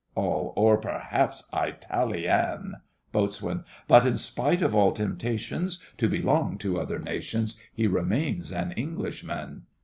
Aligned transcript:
ALL. 0.15 0.51
Or 0.55 0.77
perhaps 0.79 1.43
Itali 1.53 2.27
an! 2.27 2.77
BOAT. 3.11 3.39
But 3.87 4.03
in 4.03 4.17
spite 4.17 4.63
of 4.63 4.73
all 4.73 4.93
temptations 4.93 5.77
To 5.99 6.09
belong 6.09 6.57
to 6.57 6.79
other 6.79 6.97
nations, 6.97 7.55
He 7.71 7.85
remains 7.85 8.51
an 8.51 8.71
Englishman! 8.71 9.67